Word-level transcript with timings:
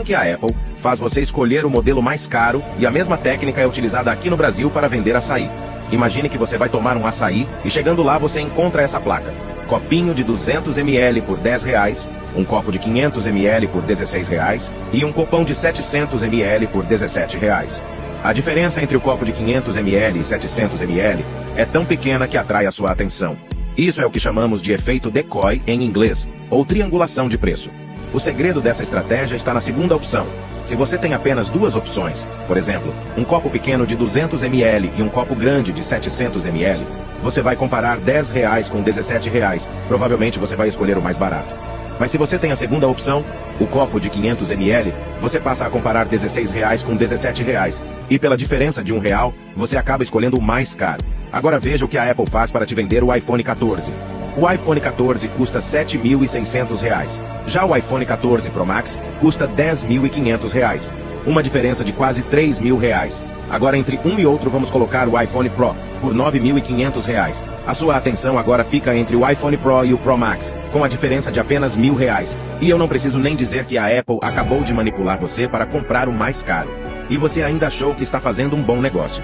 assim 0.00 0.04
que 0.04 0.14
a 0.14 0.34
Apple 0.34 0.54
faz 0.76 0.98
você 0.98 1.20
escolher 1.20 1.64
o 1.64 1.70
modelo 1.70 2.02
mais 2.02 2.26
caro 2.26 2.62
e 2.78 2.86
a 2.86 2.90
mesma 2.90 3.16
técnica 3.18 3.60
é 3.60 3.66
utilizada 3.66 4.10
aqui 4.10 4.30
no 4.30 4.36
Brasil 4.36 4.70
para 4.70 4.88
vender 4.88 5.14
açaí. 5.14 5.50
Imagine 5.92 6.28
que 6.28 6.38
você 6.38 6.56
vai 6.56 6.68
tomar 6.68 6.96
um 6.96 7.06
açaí 7.06 7.46
e 7.64 7.70
chegando 7.70 8.02
lá 8.02 8.16
você 8.16 8.40
encontra 8.40 8.82
essa 8.82 9.00
placa. 9.00 9.32
Copinho 9.68 10.14
de 10.14 10.24
200 10.24 10.78
ml 10.78 11.20
por 11.22 11.36
10 11.38 11.62
reais, 11.64 12.08
um 12.34 12.44
copo 12.44 12.72
de 12.72 12.78
500 12.78 13.26
ml 13.26 13.66
por 13.68 13.82
16 13.82 14.28
reais 14.28 14.72
e 14.92 15.04
um 15.04 15.12
copão 15.12 15.44
de 15.44 15.54
700 15.54 16.22
ml 16.22 16.66
por 16.68 16.84
17 16.84 17.36
reais. 17.36 17.82
A 18.22 18.32
diferença 18.32 18.82
entre 18.82 18.96
o 18.96 19.00
copo 19.00 19.24
de 19.24 19.32
500 19.32 19.76
ml 19.76 20.20
e 20.20 20.24
700 20.24 20.80
ml 20.82 21.24
é 21.56 21.64
tão 21.64 21.84
pequena 21.84 22.26
que 22.26 22.36
atrai 22.36 22.66
a 22.66 22.72
sua 22.72 22.90
atenção. 22.90 23.36
Isso 23.76 24.00
é 24.00 24.06
o 24.06 24.10
que 24.10 24.20
chamamos 24.20 24.60
de 24.60 24.72
efeito 24.72 25.10
decoy 25.10 25.62
em 25.66 25.82
inglês, 25.82 26.28
ou 26.50 26.64
triangulação 26.64 27.28
de 27.28 27.38
preço. 27.38 27.70
O 28.12 28.18
segredo 28.18 28.60
dessa 28.60 28.82
estratégia 28.82 29.36
está 29.36 29.54
na 29.54 29.60
segunda 29.60 29.94
opção. 29.94 30.26
Se 30.64 30.74
você 30.74 30.98
tem 30.98 31.14
apenas 31.14 31.48
duas 31.48 31.76
opções, 31.76 32.26
por 32.48 32.56
exemplo, 32.56 32.92
um 33.16 33.22
copo 33.22 33.48
pequeno 33.48 33.86
de 33.86 33.94
200 33.94 34.42
ml 34.42 34.90
e 34.96 35.02
um 35.02 35.08
copo 35.08 35.34
grande 35.34 35.72
de 35.72 35.84
700 35.84 36.44
ml, 36.46 36.84
você 37.22 37.40
vai 37.40 37.54
comparar 37.54 37.98
10 37.98 38.30
reais 38.30 38.68
com 38.68 38.82
17 38.82 39.30
reais. 39.30 39.68
Provavelmente 39.86 40.40
você 40.40 40.56
vai 40.56 40.68
escolher 40.68 40.98
o 40.98 41.02
mais 41.02 41.16
barato. 41.16 41.54
Mas 42.00 42.10
se 42.10 42.18
você 42.18 42.36
tem 42.36 42.50
a 42.50 42.56
segunda 42.56 42.88
opção, 42.88 43.24
o 43.60 43.66
copo 43.66 44.00
de 44.00 44.10
500 44.10 44.50
ml, 44.50 44.92
você 45.20 45.38
passa 45.38 45.66
a 45.66 45.70
comparar 45.70 46.06
16 46.06 46.50
reais 46.50 46.82
com 46.82 46.96
17 46.96 47.44
reais. 47.44 47.80
E 48.08 48.18
pela 48.18 48.36
diferença 48.36 48.82
de 48.82 48.92
um 48.92 48.98
real, 48.98 49.32
você 49.54 49.76
acaba 49.76 50.02
escolhendo 50.02 50.36
o 50.36 50.42
mais 50.42 50.74
caro. 50.74 51.04
Agora 51.30 51.60
veja 51.60 51.84
o 51.84 51.88
que 51.88 51.98
a 51.98 52.10
Apple 52.10 52.26
faz 52.26 52.50
para 52.50 52.66
te 52.66 52.74
vender 52.74 53.04
o 53.04 53.14
iPhone 53.14 53.44
14. 53.44 53.92
O 54.36 54.50
iPhone 54.50 54.80
14 54.80 55.28
custa 55.28 55.58
R$ 55.58 55.64
7.600. 55.64 57.18
Já 57.46 57.64
o 57.64 57.76
iPhone 57.76 58.06
14 58.06 58.48
Pro 58.50 58.64
Max 58.64 58.98
custa 59.20 59.46
R$ 59.46 59.52
10.500. 59.70 60.88
Uma 61.26 61.42
diferença 61.42 61.84
de 61.84 61.92
quase 61.92 62.22
R$ 62.22 62.48
3.000. 62.48 63.22
Agora 63.50 63.76
entre 63.76 63.98
um 64.04 64.18
e 64.18 64.24
outro 64.24 64.48
vamos 64.48 64.70
colocar 64.70 65.08
o 65.08 65.20
iPhone 65.20 65.50
Pro 65.50 65.74
por 66.00 66.12
R$ 66.12 66.18
9.500. 66.18 67.42
A 67.66 67.74
sua 67.74 67.96
atenção 67.96 68.38
agora 68.38 68.64
fica 68.64 68.94
entre 68.94 69.16
o 69.16 69.28
iPhone 69.28 69.56
Pro 69.56 69.84
e 69.84 69.92
o 69.92 69.98
Pro 69.98 70.16
Max, 70.16 70.54
com 70.72 70.84
a 70.84 70.88
diferença 70.88 71.32
de 71.32 71.40
apenas 71.40 71.76
mil 71.76 71.94
reais. 71.94 72.38
E 72.60 72.70
eu 72.70 72.78
não 72.78 72.88
preciso 72.88 73.18
nem 73.18 73.34
dizer 73.34 73.64
que 73.64 73.76
a 73.76 73.86
Apple 73.86 74.18
acabou 74.22 74.62
de 74.62 74.72
manipular 74.72 75.18
você 75.18 75.48
para 75.48 75.66
comprar 75.66 76.08
o 76.08 76.12
mais 76.12 76.42
caro. 76.42 76.70
E 77.10 77.16
você 77.16 77.42
ainda 77.42 77.66
achou 77.66 77.94
que 77.94 78.04
está 78.04 78.20
fazendo 78.20 78.54
um 78.54 78.62
bom 78.62 78.80
negócio. 78.80 79.22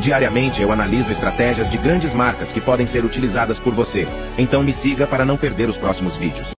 Diariamente 0.00 0.62
eu 0.62 0.72
analiso 0.72 1.12
estratégias 1.12 1.68
de 1.68 1.76
grandes 1.76 2.14
marcas 2.14 2.50
que 2.50 2.60
podem 2.60 2.86
ser 2.86 3.04
utilizadas 3.04 3.60
por 3.60 3.74
você. 3.74 4.08
Então 4.38 4.62
me 4.62 4.72
siga 4.72 5.06
para 5.06 5.26
não 5.26 5.36
perder 5.36 5.68
os 5.68 5.76
próximos 5.76 6.16
vídeos. 6.16 6.52